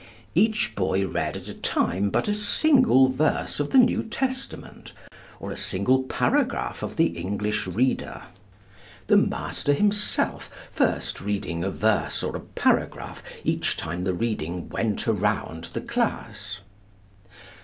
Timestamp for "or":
5.39-5.51, 12.23-12.35